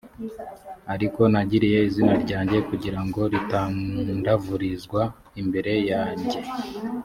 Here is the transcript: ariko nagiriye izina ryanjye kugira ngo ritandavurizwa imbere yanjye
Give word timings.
ariko 0.93 1.21
nagiriye 1.31 1.79
izina 1.89 2.13
ryanjye 2.23 2.57
kugira 2.69 2.99
ngo 3.07 3.21
ritandavurizwa 3.33 5.01
imbere 5.41 5.73
yanjye 5.91 6.39